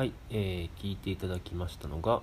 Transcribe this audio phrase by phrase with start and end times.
[0.00, 2.22] はい、えー聞いていただきましたのが、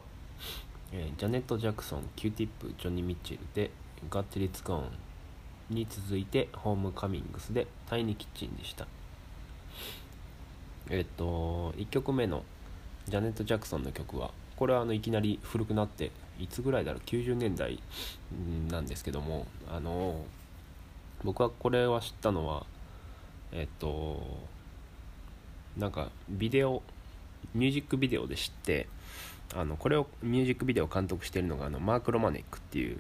[0.92, 3.70] えージャネット・ジャクソン、キューティップ、ジョニー・ミッチェルで、
[4.10, 8.88] Got 'Til It's Gone に続いて、ホームカミングスで、 Tiny Kitchen でした。
[10.90, 12.44] えっと、1曲目の
[13.08, 16.10] ジャネット・ジャクソンの曲は、これはあのいきなり古くなって、
[16.40, 17.80] いつぐらいだろう、90年代
[18.72, 20.26] なんですけども、あの、
[21.24, 22.66] 僕はこれは知ったのは、
[23.52, 24.20] えっと、
[25.78, 26.82] なんかビデオ
[27.58, 28.88] ミュージックビデオで知って
[29.56, 33.00] あのこれをミュージックビデオを監督してるのがあのマーク・ロマネックっていう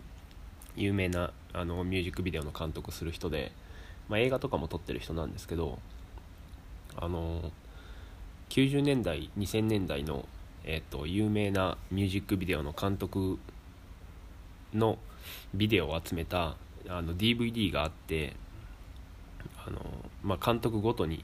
[0.76, 3.52] 有名なあのミュージックビデオの監督する人で、
[4.10, 5.80] まあ、映画とかも撮ってる人なんですけど
[6.96, 7.52] あの
[8.50, 10.26] 90年代2000年代の、
[10.64, 13.38] えっと有名なミュージックビデオの監督
[14.74, 14.98] の
[15.54, 16.56] ビデオを集めた
[16.88, 18.36] あの DVD があって
[19.66, 19.80] あの、
[20.24, 21.24] まあ、監督ごとに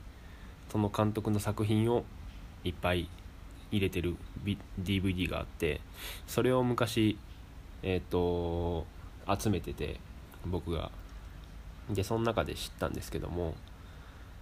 [0.72, 2.04] その監督の作品を
[2.64, 3.08] いっぱい
[3.74, 4.16] 入れてる
[4.82, 5.82] DVD があって
[6.28, 7.18] それを昔
[7.82, 8.86] えっ、と
[9.28, 10.00] 集めてて
[10.46, 10.90] 僕が。
[11.90, 13.56] でその中で知ったんですけども、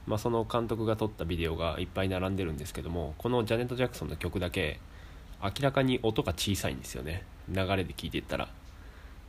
[0.05, 4.79] まあ、その監督が撮ったビデオがいっぱい並んでるんですけどもこのジャネット・ジャクソンの曲だけ
[5.41, 7.23] 明らかに音が小さいんですよね。
[7.49, 8.47] 流れで聴いていったら。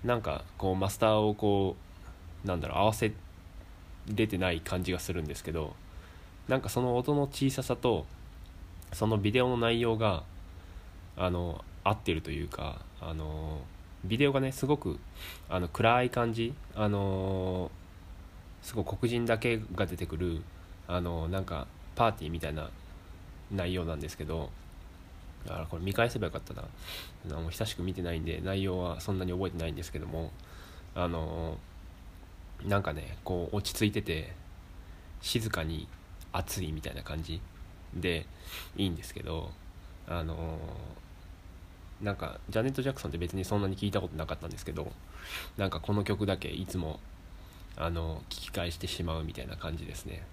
[0.04, 1.76] なんかこうマスターをこ
[2.44, 3.12] うなんだろう合わせ
[4.14, 5.74] れてない感じがするんですけど
[6.48, 8.04] なんかその音の小ささと
[8.92, 10.22] そのビデオの内容が
[11.16, 13.60] あの合ってるというかあの
[14.04, 14.98] ビデオがねすごく
[15.48, 17.70] あの暗い感じあの
[18.62, 20.42] すごい黒人だけが出てくる
[20.88, 22.70] あのなんかパーティーみたいな
[23.50, 24.50] 内容なんですけど
[25.48, 26.62] あこれ見返せばよかったな。
[27.26, 30.30] あの久しく見てないんで内容はそんなに覚えてないんですけども
[30.94, 31.58] あの
[32.64, 34.32] なんかねこう落ち着いてて
[35.20, 35.88] 静かに
[36.32, 37.40] 熱いみたいな感じ。
[37.94, 38.26] で
[38.76, 39.50] いいんですけど
[40.06, 41.02] あのー
[42.02, 44.90] なんかジャネット・ジャクソンって別にそんなに聞いたことなかったんですけど
[45.56, 46.98] なんかこの曲だけいつも
[47.76, 50.26] あの聞き返してしまうみたいな感じですね。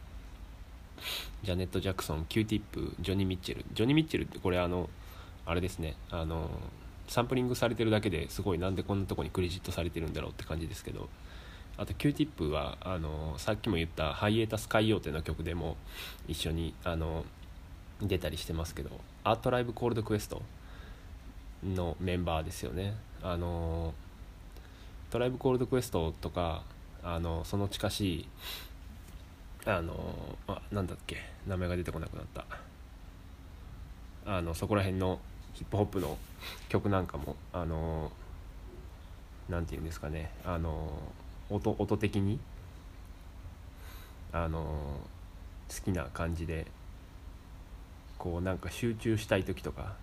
[1.44, 3.64] ジャネット・ジャクソン、キューティップ、ジョニー・ミッチェル。
[3.72, 4.90] ジョニー・ミッチェルってこれあの
[5.46, 6.50] あれですねあの
[7.08, 11.10] サンプリングされてるだけですごいなんでこんなとこにクレジットされてるんだろうって感じですけど
[11.78, 15.78] あと Q ティップはあのさっきも言ったハイエイタス・カイヨーテの曲でも
[16.28, 17.26] 一緒にあの
[18.02, 18.92] 出たりしてますけど
[19.24, 20.42] ア・トライブ・コールド・クエスト
[21.64, 22.96] のメンバーですよね。
[23.22, 23.94] あの
[25.10, 26.64] トライブコールドクエストとか
[27.04, 28.28] あのその近しい
[29.66, 31.18] あのあなんだっけ
[31.48, 32.46] 名前が出てこなくなった。
[34.26, 35.20] あのそこら辺の
[35.54, 36.18] ヒップホップの
[36.70, 38.12] 曲なんかもあの
[39.50, 40.32] なんていうんですかね。
[40.46, 40.92] あの
[41.50, 42.40] 音音的に
[44.32, 44.60] あの
[45.68, 46.68] 好きな感じで
[48.20, 49.96] こうなんか集中したい時とか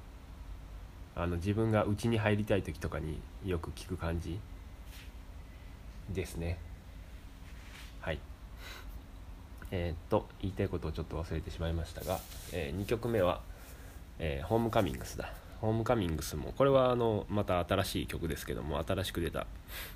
[1.15, 4.41] あの自分が家に入りたい時とかによく聞く感じ
[6.11, 6.59] ですね。
[8.01, 8.19] はい。
[9.71, 12.19] えーっと言いたいことをちょっと忘れてしまいましたが、
[12.53, 13.41] え2曲目は、
[14.19, 15.33] えーホームカミングスだ。
[15.61, 19.47] ホームカミングスもこれはあのまた新しい曲ですけども新しく出た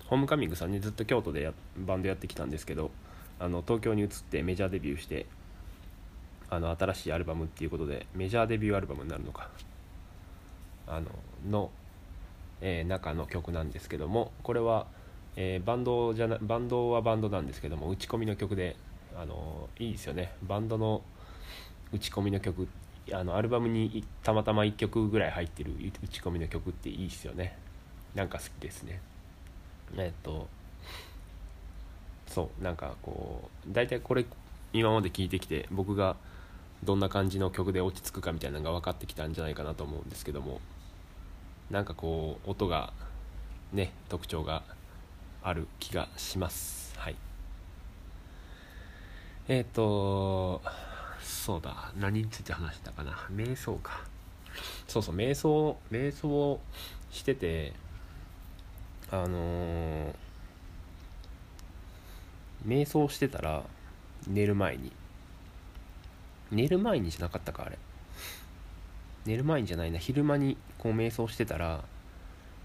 [0.06, 2.90] ホームカミングスはねずっと京都でバンドやってきたんですけど
[3.38, 5.26] あの東京に移ってメジャーデビューして
[6.50, 9.48] あの新しいアルバムっていうことでメジャーデビューアルバムになるのか
[10.86, 11.06] あの
[11.48, 11.70] の、
[12.60, 14.86] えー中の曲なんですけどもこれは、
[15.36, 18.76] えーバンドじゃなバンドはバンドなんですけども打ち込みの曲で
[19.16, 20.32] あのいいですよね。
[20.42, 21.02] バンドの
[21.92, 22.68] 打ち込みの曲
[23.12, 25.72] あのアルバムにたまたま1曲ぐらい入ってる
[26.04, 27.56] 打ち込みの曲っていいですよね。
[28.14, 29.00] なんか好きですね。
[29.96, 30.48] えっと
[32.26, 34.24] そうなんかこう大体これ
[34.72, 36.16] 今まで聴いてきて僕が
[36.84, 40.60] どんな感じの曲で落ち着くかみたいなのが分かってきたんじゃないかなと思うんですけども。
[41.70, 42.92] なんかこう音が
[43.72, 44.64] ね特徴が
[45.42, 46.98] ある気がします。
[46.98, 47.16] はい。
[49.48, 50.62] えっ、と
[51.22, 51.92] そうだ。
[51.98, 53.12] 何について話したかな。
[53.32, 54.04] 瞑想か。
[54.88, 56.60] そうそう瞑想瞑想を
[57.10, 57.72] してて
[59.10, 60.14] あのー
[62.66, 63.62] 瞑想してたら
[64.28, 64.92] 寝る前に
[66.50, 67.78] 寝る前にじゃなかったかあれ。
[69.26, 69.98] 寝る前にじゃないな。
[69.98, 71.84] 昼間にこう瞑想してたら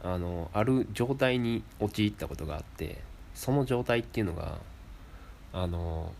[0.04, 3.02] あのある状態に陥ったことがあって
[3.34, 4.60] その状態っていうのが
[5.52, 6.14] あの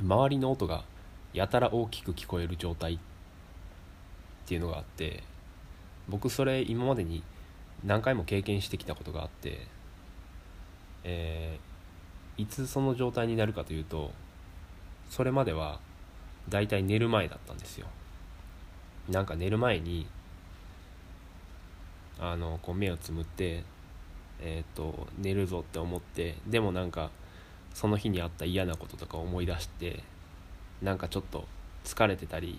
[0.00, 0.84] 周りの音が
[1.32, 2.98] やたら大きく聞こえる状態っ
[4.46, 5.22] ていうのがあって
[6.08, 7.22] 僕それ今までに
[7.84, 9.66] 何回も経験してきたことがあって、
[11.04, 11.70] えー
[12.40, 14.12] いつその状態になるかというと
[15.10, 15.78] それまでは
[16.50, 17.86] だいたい寝る前だったんですよ。
[19.08, 20.06] なんか寝る前に
[22.18, 23.64] あのこう目をつむって
[24.40, 27.10] えっ、と寝るぞって思ってでもなんか
[27.74, 30.02] その日にあった嫌なこととか思い出して
[30.82, 31.46] なんかちょっと
[31.84, 32.58] 疲れてたり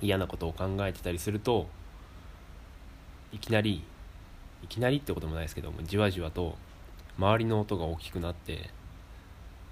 [0.00, 1.66] 嫌なことを考えてたりすると
[3.32, 3.82] いきなり
[4.62, 6.56] いきなりってこともないですけどもじわじわと
[7.18, 8.70] 周りの音が大きくなって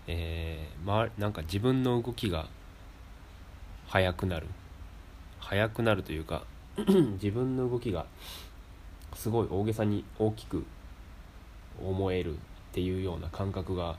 [0.07, 2.49] えー、ま、なんか自分の動きが
[3.87, 4.47] 速くなる。
[5.45, 6.45] 速くなるというか
[7.23, 8.07] 自分の動きが
[9.15, 10.65] すごい大げさに大きく
[11.83, 12.37] 思えるっ
[12.73, 13.97] ていうような感覚が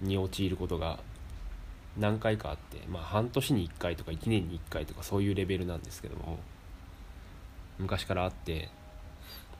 [0.00, 0.98] に陥ることが
[1.96, 6.38] 何回かあってまあ半年に1回とか1年に1回とかそういうレベルなんですけども
[7.78, 8.68] 昔からあって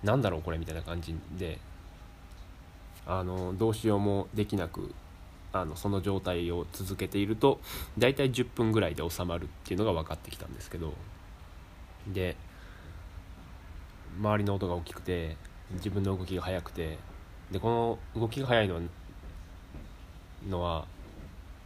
[0.03, 1.59] なんだろうこれみたいな感じで
[3.07, 4.95] あのどうしようもできなく
[5.61, 7.61] あのその状態を続けていると
[7.97, 10.93] 大体10分ぐらいで収まるっていうのが分かってきたんですけど
[12.13, 12.37] で
[14.21, 15.37] 周りの音が大きくて
[15.75, 16.99] 自分の動きが速くて
[17.51, 18.81] でこの動きが速いのは
[20.49, 20.87] のは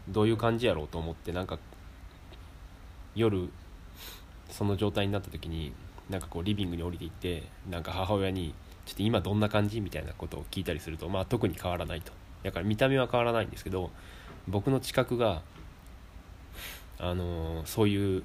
[0.09, 1.59] どういう感じやろうと思ってなんか
[3.15, 3.49] 夜
[4.51, 5.73] その状態になった時に
[6.09, 8.55] なんかこうリビングに降りていってなんか母親に
[8.87, 9.81] ちょっと今どんな感じ？
[9.81, 12.13] みたいなことを聞いたりするとまあ特に変わらないと。
[12.43, 13.91] だから見た目は変わらないんですけど
[14.47, 15.43] 僕の知覚が
[16.99, 18.23] あの、そういう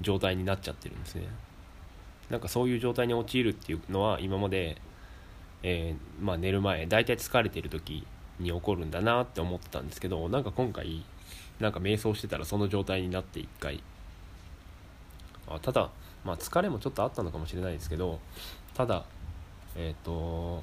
[0.00, 1.26] 状態になっちゃってるんですね。
[2.28, 4.76] なんかそういう状態に陥るっていうのは今まで、
[5.62, 8.06] えー、まあ、寝る前大体疲れてる時
[8.38, 11.04] に起こるんだなって思ってたんですけどなんか今回
[11.58, 13.82] なんか瞑想してたらその状態になって一回。
[15.48, 15.90] あただ
[16.24, 18.20] まあ疲れもちょっとあったのかもしれないですけど
[18.74, 19.04] ただ
[19.74, 20.62] えっ、ー、と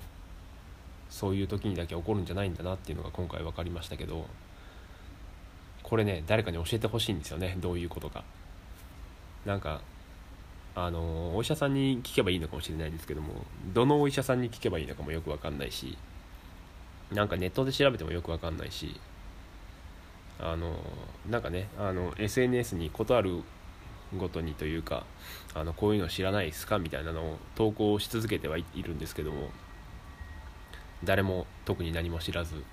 [1.09, 4.25] そういう時にだけ起こるんじゃないんだなっていうのが今回分かりましたけど
[5.83, 8.23] これね誰かに教えてほしいんですよねどういうことか。
[9.45, 9.81] なんか
[10.75, 15.97] あのお医者さんに聞けばいいのかもしれないですけどもどのお医者さんに聞けばいいのかもよく分かんないし
[17.11, 18.99] なんかネットで調べてもよく分かんないし
[20.39, 20.75] あの
[21.29, 23.41] なんかねあの SNS に事ある
[24.17, 25.05] ごとにというか
[25.55, 26.77] あのこういうの知らないですか？
[26.77, 29.49] みたいなのを投稿し続けてはいるんですけども
[31.03, 32.63] 誰も特に何も知らず。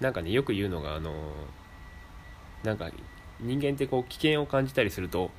[0.00, 1.12] なんかねよく言うのがあの
[2.62, 2.90] なんか
[3.40, 5.30] 人間ってこう危険を感じたりすると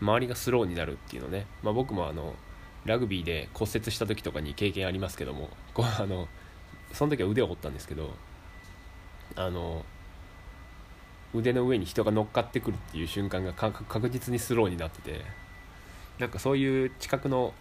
[0.00, 2.34] 周りがスローになるっていうのね、まあ、僕もあの
[2.84, 6.28] ラグビーで骨折した時とかに経験ありますけどもこうあの
[6.92, 8.10] その時は腕を折ったんですけど
[9.36, 9.84] あの
[11.34, 15.22] 腕の上に人が乗っかってくるっていう瞬間が確実にスローになってて
[16.18, 17.54] なんかそういう知覚の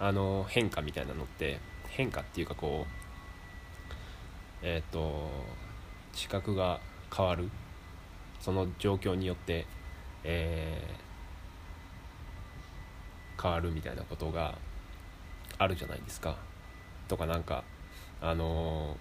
[0.00, 1.58] あの変化みたいなのって
[1.88, 3.07] 変化っていうかこう
[4.62, 5.30] えっ、ー、と
[6.12, 6.80] 知覚が
[7.14, 7.50] 変わる。
[8.40, 9.66] その状況によって、
[10.22, 14.56] えー、変わるみたいなことが
[15.58, 16.36] あるじゃないですか。
[17.08, 17.64] とかなんか
[18.20, 18.96] あの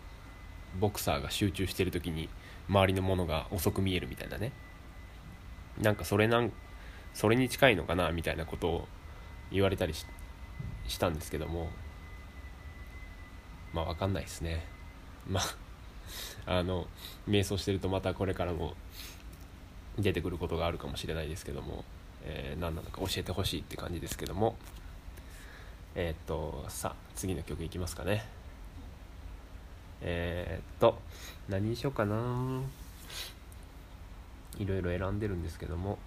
[0.79, 2.29] ボクサーが集中してる時に
[2.69, 4.51] 周りのものが遅く見えるみたいなね。
[5.79, 6.51] なんかそれなん
[7.13, 8.87] それに近いのかなみたいなことを
[9.51, 11.69] 言われたりしたんですけども。
[13.73, 14.65] まあ分かんないですね。
[15.29, 15.43] まあ
[16.59, 16.87] あの
[17.27, 18.75] 瞑想してるとまたこれからも
[19.97, 21.83] 出てくることがあるかもしれないですけども、
[22.23, 24.55] えー、何なのか教えてほしいって感じですけども。
[25.99, 28.23] えー、っとさあ次の曲いきますかね。
[29.99, 31.01] えー、っと
[31.49, 32.61] 何にしようかな。
[34.59, 35.97] いろいろ選んでるんですけども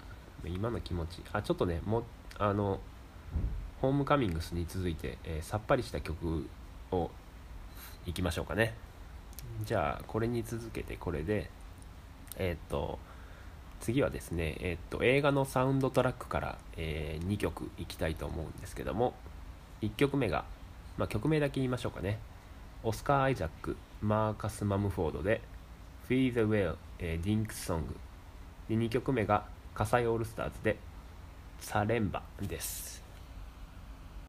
[0.44, 1.22] 今の気持ち。
[1.32, 2.04] あちょっとねも
[2.38, 2.78] あの
[3.80, 6.48] ホームカミングスに続いて、えー、さっぱりした曲
[6.92, 7.10] を
[8.06, 8.74] いきましょうかね。
[9.64, 11.50] じゃあこれに続けてこれで
[12.36, 12.98] えー、っと
[13.80, 19.14] 次はですね、えー、っと映画のサウンドトラックから、え、2曲いきたいと思うんですけども
[19.80, 20.44] 1曲目が、
[20.98, 22.18] まあ、曲名だけ言いましょうかね。
[22.82, 25.42] オスカー・アイザックマーカス・マムフォードで
[26.08, 27.96] 「Free the Well、えー、ディンクスソング」
[28.68, 30.76] で2曲目が火災オールスターズで
[31.60, 32.99] 「サレンバ」です。